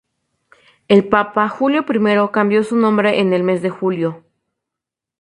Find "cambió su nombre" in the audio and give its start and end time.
2.31-3.19